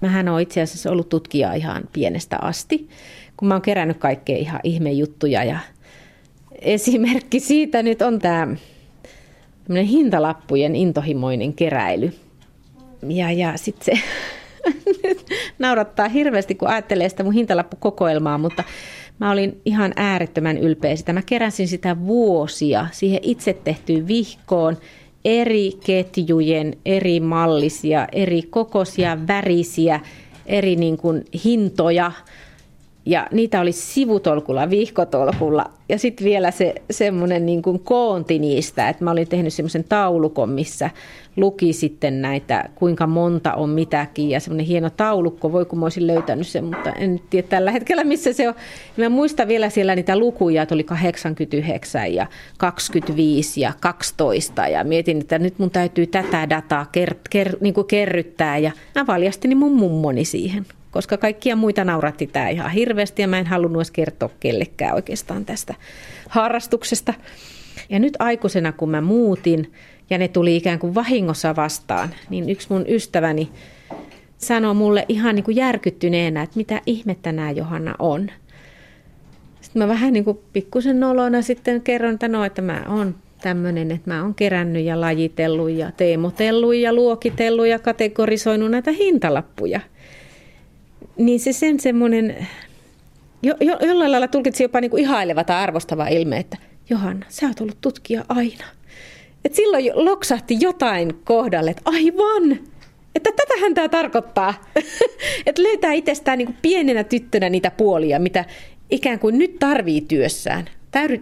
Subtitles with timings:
[0.00, 2.88] Mähän olen itse asiassa ollut tutkija ihan pienestä asti,
[3.36, 5.58] kun mä oon kerännyt kaikkea ihan ihmejuttuja ja
[6.60, 8.46] esimerkki siitä nyt on tämä
[9.82, 12.12] hintalappujen intohimoinen keräily.
[13.08, 14.02] Ja, ja sitten se
[15.58, 18.64] naurattaa hirveästi, kun ajattelee sitä mun hintalappukokoelmaa, mutta
[19.18, 21.12] mä olin ihan äärettömän ylpeä sitä.
[21.12, 24.76] Mä keräsin sitä vuosia siihen itse tehtyyn vihkoon,
[25.24, 30.00] eri ketjujen, eri mallisia, eri kokoisia, värisiä,
[30.46, 32.12] eri niin kuin hintoja–
[33.08, 35.70] ja niitä oli sivutolkulla, vihkotolkulla.
[35.88, 40.90] Ja sitten vielä se semmoinen niin koonti niistä, että mä olin tehnyt semmoisen taulukon, missä
[41.40, 44.30] luki sitten näitä, kuinka monta on mitäkin.
[44.30, 48.04] Ja semmoinen hieno taulukko, voi kun mä olisin löytänyt sen, mutta en tiedä tällä hetkellä
[48.04, 48.54] missä se on.
[48.96, 52.26] Mä muistan vielä siellä niitä lukuja, että oli 89 ja
[52.58, 54.68] 25 ja 12.
[54.68, 58.58] Ja mietin, että nyt mun täytyy tätä dataa ker- ker- niin kuin kerryttää.
[58.58, 63.38] Ja mä valjastin mun mummoni siihen koska kaikkia muita nauratti tämä ihan hirveästi ja mä
[63.38, 65.74] en halunnut edes kertoa kellekään oikeastaan tästä
[66.28, 67.14] harrastuksesta.
[67.90, 69.72] Ja nyt aikuisena, kun mä muutin
[70.10, 73.50] ja ne tuli ikään kuin vahingossa vastaan, niin yksi mun ystäväni
[74.38, 78.30] sanoi mulle ihan niin kuin järkyttyneenä, että mitä ihmettä nämä Johanna on.
[79.60, 83.90] Sitten mä vähän niin kuin pikkusen nolona sitten kerron, että no, että mä oon tämmöinen,
[83.90, 89.80] että mä oon kerännyt ja lajitellut ja teemotellut ja luokitellut ja kategorisoinut näitä hintalappuja–
[91.18, 92.46] niin se sen semmoinen,
[93.42, 96.56] jo, jo, jollain lailla tulkitsi jopa niin kuin ihaileva tai arvostava ilme, että
[96.90, 98.64] Johanna, sä oot ollut tutkija aina.
[99.44, 102.58] Et silloin loksahti jotain kohdalle, että aivan,
[103.14, 104.54] että tätähän tämä tarkoittaa.
[105.46, 108.44] että löytää itsestään niin pienenä tyttönä niitä puolia, mitä
[108.90, 110.64] ikään kuin nyt tarvii työssään.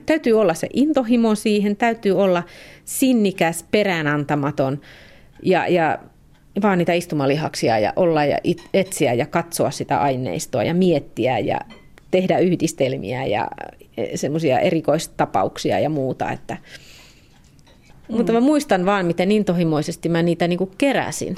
[0.06, 2.42] Täytyy olla se intohimo siihen, täytyy olla
[2.84, 4.80] sinnikäs, peräänantamaton
[5.42, 5.98] ja, ja
[6.62, 8.38] vaan niitä istumalihaksia ja olla ja
[8.74, 11.60] etsiä ja katsoa sitä aineistoa ja miettiä ja
[12.10, 13.48] tehdä yhdistelmiä ja
[13.96, 16.32] e, semmoisia erikoistapauksia ja muuta.
[16.32, 16.56] Että.
[18.08, 21.36] Mutta mä muistan vaan, miten intohimoisesti mä niitä niin kuin keräsin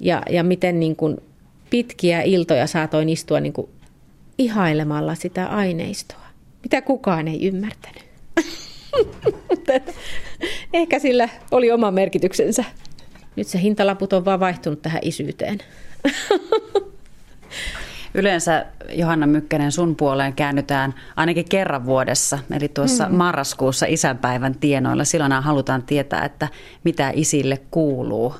[0.00, 1.16] ja, ja miten niin kuin
[1.70, 3.68] pitkiä iltoja saatoin istua niin kuin
[4.38, 6.26] ihailemalla sitä aineistoa,
[6.62, 8.04] mitä kukaan ei ymmärtänyt.
[10.72, 12.64] Ehkä sillä oli oma merkityksensä.
[13.36, 15.58] Nyt se hintalaput on vaan vaihtunut tähän isyyteen.
[18.14, 23.14] Yleensä Johanna Mykkänen sun puoleen käännytään ainakin kerran vuodessa, eli tuossa mm.
[23.14, 25.04] marraskuussa isänpäivän tienoilla.
[25.04, 26.48] Silloin halutaan tietää, että
[26.84, 28.34] mitä isille kuuluu.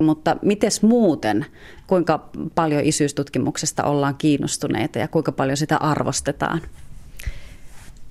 [0.00, 1.46] Mutta mites muuten,
[1.86, 6.60] kuinka paljon isyystutkimuksesta ollaan kiinnostuneita ja kuinka paljon sitä arvostetaan?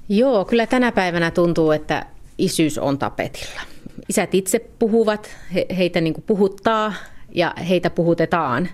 [0.09, 2.05] Joo, kyllä tänä päivänä tuntuu, että
[2.37, 3.61] isyys on tapetilla
[4.09, 6.93] isät itse puhuvat, he, heitä niin puhuttaa
[7.31, 8.69] ja heitä puhutetaan.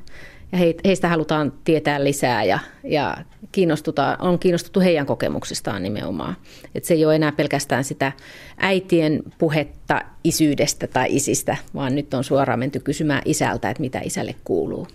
[0.53, 3.17] Ja heistä halutaan tietää lisää ja, ja
[3.51, 6.35] kiinnostutaan, on kiinnostuttu heidän kokemuksistaan nimenomaan.
[6.75, 8.11] Et se ei ole enää pelkästään sitä
[8.57, 14.35] äitien puhetta isyydestä tai isistä, vaan nyt on suoraan menty kysymään isältä, että mitä isälle
[14.43, 14.87] kuuluu.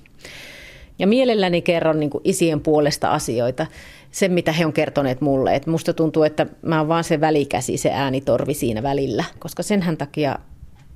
[0.99, 3.67] Ja mielelläni kerron niin isien puolesta asioita
[4.11, 5.55] sen, mitä he on kertoneet mulle.
[5.55, 9.97] Et musta tuntuu, että mä oon vaan se välikäsi, se äänitorvi siinä välillä, koska senhän
[9.97, 10.39] takia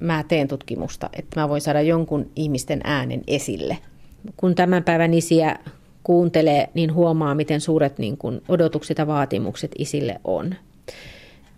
[0.00, 3.78] mä teen tutkimusta, että mä voin saada jonkun ihmisten äänen esille.
[4.36, 5.56] Kun tämän päivän isiä
[6.02, 10.54] kuuntelee, niin huomaa, miten suuret niin kuin odotukset ja vaatimukset isille on.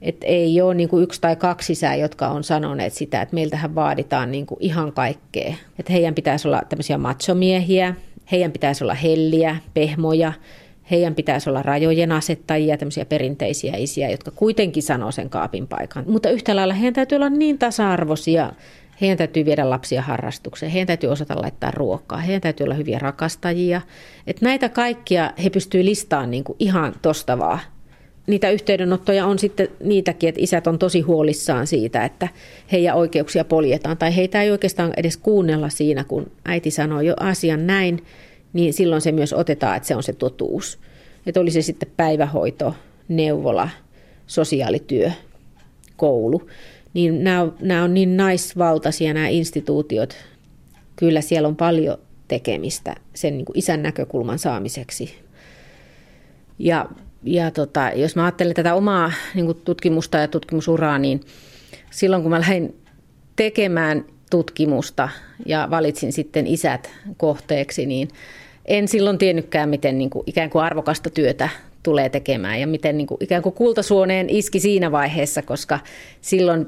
[0.02, 3.74] Et ei ole niin kuin yksi tai kaksi isää, jotka on sanoneet sitä, että meiltähän
[3.74, 5.54] vaaditaan niin kuin ihan kaikkea.
[5.78, 7.94] Että heidän pitäisi olla tämmöisiä machomiehiä,
[8.32, 10.32] heidän pitäisi olla helliä, pehmoja,
[10.90, 16.04] heidän pitäisi olla rajojen asettajia, tämmöisiä perinteisiä isiä, jotka kuitenkin sanoo sen kaapin paikan.
[16.08, 18.52] Mutta yhtä lailla heidän täytyy olla niin tasa-arvoisia,
[19.00, 23.80] heidän täytyy viedä lapsia harrastukseen, heidän täytyy osata laittaa ruokaa, heidän täytyy olla hyviä rakastajia.
[24.26, 27.60] Että näitä kaikkia he pystyvät listaamaan niin kuin ihan tosta vaan.
[28.26, 32.28] Niitä yhteydenottoja on sitten niitäkin, että isät on tosi huolissaan siitä, että
[32.72, 33.96] heidän oikeuksia poljetaan.
[33.96, 38.04] Tai heitä ei oikeastaan edes kuunnella siinä, kun äiti sanoo jo asian näin,
[38.52, 40.78] niin silloin se myös otetaan, että se on se totuus.
[41.26, 42.74] Että oli se sitten päivähoito,
[43.08, 43.68] neuvola,
[44.26, 45.10] sosiaalityö,
[45.96, 46.48] koulu,
[46.94, 50.16] niin nämä, nämä on niin naisvaltaisia nämä instituutiot.
[50.96, 51.98] Kyllä siellä on paljon
[52.28, 55.14] tekemistä sen niin kuin isän näkökulman saamiseksi.
[56.58, 56.88] Ja,
[57.22, 61.20] ja tota, jos mä ajattelen tätä omaa niin kuin tutkimusta ja tutkimusuraa, niin
[61.90, 62.76] silloin kun mä lähdin
[63.36, 65.08] tekemään tutkimusta
[65.46, 68.08] ja valitsin sitten isät kohteeksi, niin
[68.66, 71.48] en silloin tiennytkään, miten niin kuin, ikään kuin arvokasta työtä
[71.82, 75.78] tulee tekemään ja miten niin kuin, ikään kuin kultasuoneen iski siinä vaiheessa, koska
[76.20, 76.66] silloin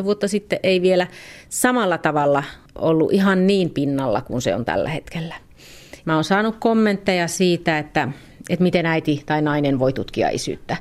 [0.00, 1.06] 14-15 vuotta sitten ei vielä
[1.48, 5.34] samalla tavalla ollut ihan niin pinnalla kuin se on tällä hetkellä.
[6.04, 8.08] Mä oon saanut kommentteja siitä, että,
[8.50, 10.76] että miten äiti tai nainen voi tutkia isyyttä,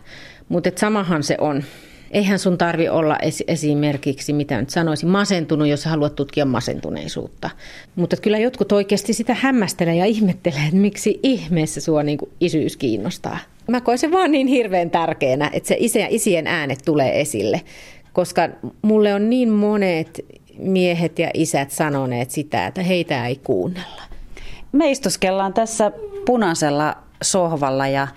[0.50, 1.64] mutta samahan se on.
[2.12, 3.18] Eihän sun tarvi olla
[3.48, 7.50] esimerkiksi, mitä nyt sanoisin, masentunut, jos haluat tutkia masentuneisuutta.
[7.96, 13.40] Mutta kyllä jotkut oikeasti sitä hämmästelee ja ihmettelee, että miksi ihmeessä sua niin isyys kiinnostaa.
[13.70, 17.62] Mä koen sen vaan niin hirveän tärkeänä, että se isä ja isien äänet tulee esille,
[18.14, 18.50] koska
[18.82, 20.26] mulle on niin monet
[20.58, 24.02] miehet ja isät sanoneet sitä, että heitä ei kuunnella.
[24.72, 25.92] Me istuskellaan tässä
[26.26, 28.08] punaisella sohvalla ja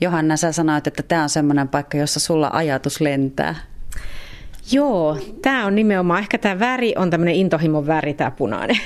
[0.00, 3.54] Johanna, sä sanoit, että tämä on semmoinen paikka, jossa sulla ajatus lentää.
[4.72, 8.76] Joo, tämä on nimenomaan, ehkä tämä väri on tämmöinen intohimon väri, tämä punainen.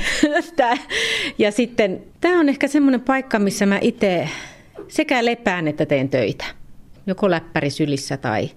[1.39, 4.29] ja sitten tämä on ehkä semmoinen paikka, missä mä itse
[4.93, 6.45] sekä lepään että teen töitä.
[7.07, 8.51] Joko läppäri sylissä tai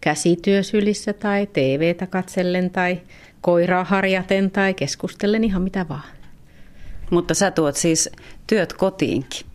[0.00, 3.00] käsityö sylissä tai TVtä katsellen tai
[3.40, 6.10] koiraa harjaten tai keskustellen ihan mitä vaan.
[7.10, 8.10] Mutta sä tuot siis
[8.46, 9.46] työt kotiinkin.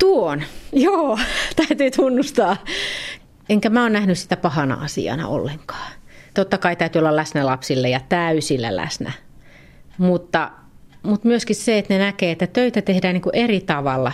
[0.00, 0.42] Tuon,
[0.72, 1.18] joo,
[1.56, 2.56] täytyy tunnustaa.
[3.48, 5.92] Enkä mä oon nähnyt sitä pahana asiana ollenkaan.
[6.34, 9.12] Totta kai täytyy olla läsnä lapsille ja täysillä läsnä.
[9.98, 10.50] Mutta,
[11.02, 14.12] mutta myöskin se, että ne näkee, että töitä tehdään niin kuin eri tavalla.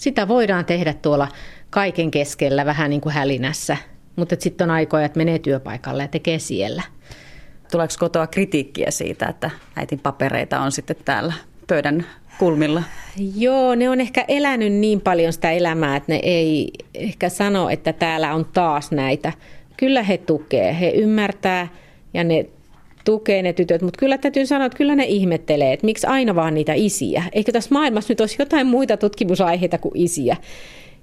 [0.00, 1.28] Sitä voidaan tehdä tuolla
[1.70, 3.76] kaiken keskellä vähän niin kuin hälinässä.
[4.16, 6.82] Mutta sitten on aikoja, että menee työpaikalle ja tekee siellä.
[7.70, 11.32] Tuleeko kotoa kritiikkiä siitä, että äitin papereita on sitten täällä
[11.66, 12.06] pöydän
[12.38, 12.82] kulmilla?
[13.36, 17.92] Joo, ne on ehkä elänyt niin paljon sitä elämää, että ne ei ehkä sano, että
[17.92, 19.32] täällä on taas näitä.
[19.76, 21.68] Kyllä he tukee, he ymmärtää
[22.14, 22.46] ja ne
[23.04, 26.54] tukee ne tytöt, mutta kyllä täytyy sanoa, että kyllä ne ihmettelee, että miksi aina vaan
[26.54, 27.22] niitä isiä.
[27.32, 30.36] Eikö tässä maailmassa nyt olisi jotain muita tutkimusaiheita kuin isiä?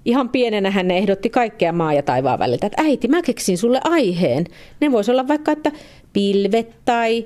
[0.05, 4.45] Ihan pienenä hän ehdotti kaikkea maa ja taivaan väliltä, että äiti, mä keksin sulle aiheen.
[4.81, 5.71] Ne voisi olla vaikka, että
[6.13, 7.25] pilvet tai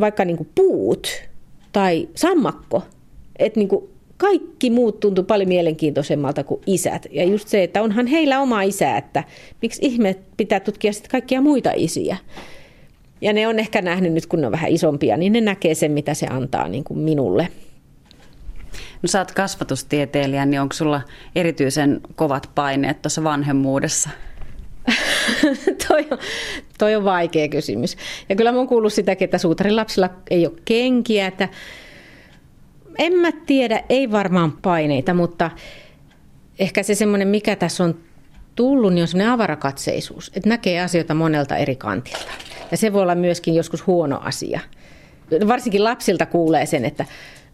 [0.00, 1.08] vaikka niin puut
[1.72, 2.82] tai sammakko.
[3.38, 3.68] Että niin
[4.16, 7.06] kaikki muut tuntuu paljon mielenkiintoisemmalta kuin isät.
[7.10, 9.24] Ja just se, että onhan heillä oma isä, että
[9.62, 12.16] miksi ihme pitää tutkia sitten kaikkia muita isiä.
[13.24, 15.92] Ja ne on ehkä nähnyt nyt, kun ne on vähän isompia, niin ne näkee sen,
[15.92, 17.48] mitä se antaa niin kuin minulle.
[19.02, 21.02] No sä oot kasvatustieteilijä, niin onko sulla
[21.34, 24.10] erityisen kovat paineet tuossa vanhemmuudessa?
[25.88, 26.18] toi, on,
[26.78, 27.96] toi on vaikea kysymys.
[28.28, 31.48] Ja kyllä mä oon kuullut sitäkin, että suutarin lapsilla ei ole kenkiä, että
[32.98, 35.50] en mä tiedä, ei varmaan paineita, mutta
[36.58, 37.94] ehkä se semmoinen, mikä tässä on
[38.54, 42.32] tullut, niin on semmoinen avarakatseisuus, että näkee asioita monelta eri kantilta.
[42.70, 44.60] Ja se voi olla myöskin joskus huono asia.
[45.48, 47.04] Varsinkin lapsilta kuulee sen, että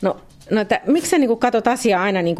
[0.02, 0.16] no,
[0.50, 2.36] no että, miksi sä niin katsot asiaa aina niin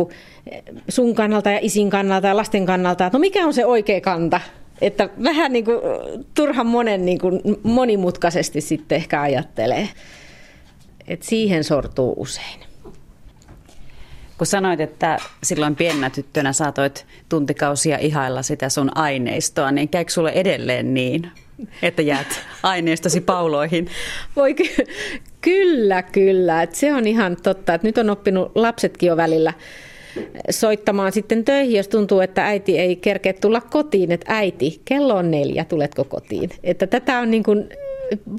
[0.89, 4.41] sun kannalta ja isin kannalta ja lasten kannalta, no mikä on se oikea kanta?
[4.81, 5.79] Että vähän niin kuin,
[6.35, 9.89] turhan monen niin kuin, monimutkaisesti sitten ehkä ajattelee.
[11.09, 12.70] että siihen sortuu usein.
[14.41, 20.31] Kun sanoit, että silloin pienenä tyttönä saatoit tuntikausia ihailla sitä sun aineistoa, niin käykö sulle
[20.31, 21.31] edelleen niin,
[21.83, 23.89] että jäät aineistosi pauloihin?
[24.37, 24.85] Voi ky-
[25.41, 26.63] kyllä, kyllä.
[26.63, 29.53] Et se on ihan totta, että nyt on oppinut lapsetkin jo välillä
[30.51, 35.31] soittamaan sitten töihin, jos tuntuu, että äiti ei kerkeä tulla kotiin, että äiti, kello on
[35.31, 36.51] neljä, tuletko kotiin?
[36.63, 37.69] Että tätä on niin kuin,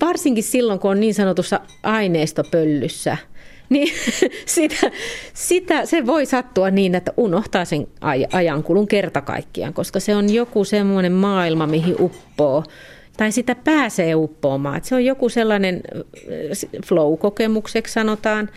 [0.01, 3.17] varsinkin silloin, kun on niin sanotussa aineistopöllyssä–
[3.71, 3.93] niin
[4.45, 4.91] sitä,
[5.33, 7.87] sitä, se voi sattua niin, että unohtaa sen
[8.31, 12.63] ajankulun kerta kaikkiaan, koska se on joku semmoinen maailma, mihin uppoo
[13.17, 14.77] tai sitä pääsee uppoamaan.
[14.77, 15.81] Että se on joku sellainen
[16.85, 18.49] flow-kokemukseksi sanotaan,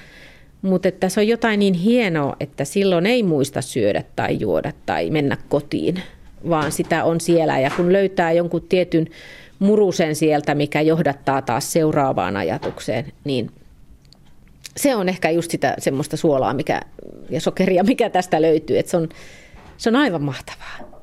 [0.63, 5.11] mutta että se on jotain niin hienoa, että silloin ei muista syödä tai juoda tai
[5.11, 6.03] mennä kotiin,
[6.49, 7.61] vaan sitä on siellä.
[7.61, 9.07] Ja kun löytää jonkun tietyn
[9.59, 13.51] murusen sieltä, mikä johdattaa taas seuraavaan ajatukseen, niin
[14.77, 16.81] se on ehkä just sitä semmoista suolaa mikä,
[17.31, 18.79] ja sokeria, mikä tästä löytyy.
[18.79, 19.09] Että se, on,
[19.77, 20.95] se on aivan mahtavaa.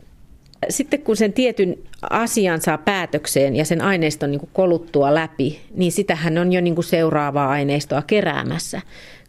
[0.70, 1.78] Sitten kun sen tietyn
[2.10, 6.76] asian saa päätökseen ja sen aineiston niin kuin koluttua läpi, niin sitähän on jo niin
[6.76, 8.82] kuin seuraavaa aineistoa keräämässä.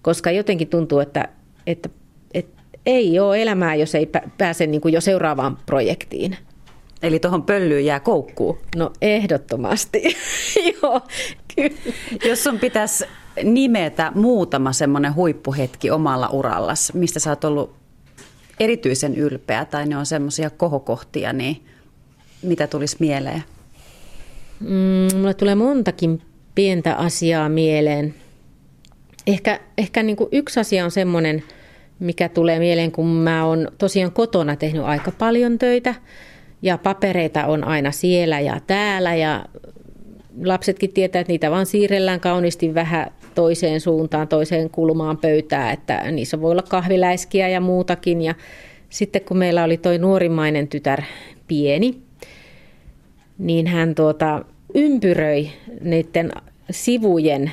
[0.02, 1.28] Koska jotenkin tuntuu, että,
[1.66, 1.88] että,
[2.34, 4.08] että ei ole elämää, jos ei
[4.38, 6.36] pääse niin kuin jo seuraavaan projektiin.
[7.02, 8.58] Eli tuohon pöllyyn jää koukkuu?
[8.76, 10.02] No ehdottomasti,
[10.82, 11.00] joo,
[11.56, 11.76] kyllä.
[12.24, 13.04] Jos sun pitäisi
[13.44, 17.74] nimetä muutama semmoinen huippuhetki omalla urallasi, mistä sä oot ollut
[18.60, 21.62] erityisen ylpeä tai ne on semmoisia kohokohtia, niin
[22.42, 23.44] mitä tulisi mieleen?
[24.60, 26.22] Mm, mulle tulee montakin
[26.54, 28.14] pientä asiaa mieleen.
[29.26, 31.42] Ehkä, ehkä niin kuin yksi asia on semmoinen,
[31.98, 35.94] mikä tulee mieleen, kun mä oon tosiaan kotona tehnyt aika paljon töitä
[36.62, 39.44] ja papereita on aina siellä ja täällä ja
[40.44, 46.40] lapsetkin tietää, että niitä vaan siirrellään kauniisti vähän toiseen suuntaan, toiseen kulmaan pöytää, että niissä
[46.40, 48.22] voi olla kahviläiskiä ja muutakin.
[48.22, 48.34] Ja
[48.88, 51.02] sitten kun meillä oli toi nuorimmainen tytär
[51.48, 52.02] pieni,
[53.38, 55.48] niin hän tuota, ympyröi
[55.80, 56.32] niiden
[56.70, 57.52] sivujen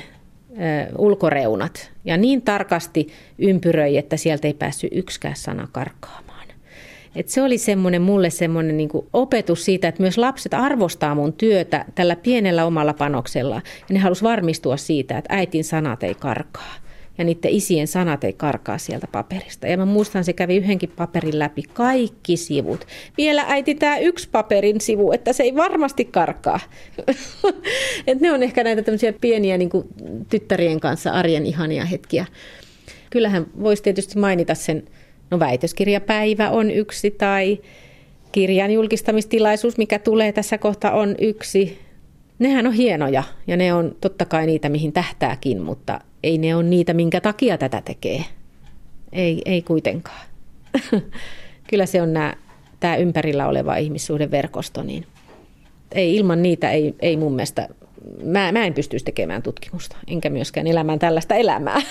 [0.98, 3.08] ulkoreunat ja niin tarkasti
[3.38, 6.29] ympyröi, että sieltä ei päässyt yksikään sana karkaamaan.
[7.16, 11.84] Et se oli semmoinen mulle semmoinen niin opetus siitä, että myös lapset arvostaa mun työtä
[11.94, 13.54] tällä pienellä omalla panoksella.
[13.54, 16.74] Ja ne halusi varmistua siitä, että äitin sanat ei karkaa
[17.20, 19.66] ja niiden isien sanat ei karkaa sieltä paperista.
[19.66, 22.86] Ja mä muistan, se kävi yhdenkin paperin läpi kaikki sivut.
[23.16, 26.60] Vielä äiti tämä yksi paperin sivu, että se ei varmasti karkaa.
[28.06, 29.70] Et ne on ehkä näitä tämmöisiä pieniä niin
[30.28, 32.26] tyttärien kanssa arjen ihania hetkiä.
[33.10, 34.82] Kyllähän voisi tietysti mainita sen,
[35.30, 37.58] no väitöskirjapäivä on yksi tai
[38.32, 41.78] kirjan julkistamistilaisuus, mikä tulee tässä kohta on yksi.
[42.38, 46.64] Nehän on hienoja ja ne on totta kai niitä, mihin tähtääkin, mutta ei ne ole
[46.64, 48.24] niitä, minkä takia tätä tekee.
[49.12, 50.26] Ei, ei kuitenkaan.
[51.70, 52.34] Kyllä se on nämä,
[52.80, 55.06] tämä ympärillä oleva ihmissuhdeverkosto, niin
[55.92, 57.68] ei, ilman niitä ei, ei mun mielestä,
[58.24, 61.82] mä, mä en pystyisi tekemään tutkimusta, enkä myöskään elämään tällaista elämää.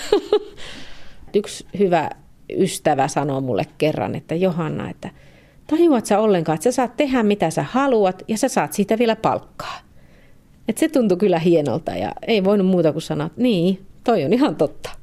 [1.34, 2.10] Yksi hyvä
[2.58, 5.10] ystävä sanoi mulle kerran, että Johanna, että
[5.66, 9.16] tajuat sä ollenkaan, että sä saat tehdä mitä sä haluat ja sä saat siitä vielä
[9.16, 9.78] palkkaa.
[10.68, 14.32] Et se tuntui kyllä hienolta ja ei voinut muuta kuin sanoa, että niin, toi on
[14.32, 14.99] ihan totta.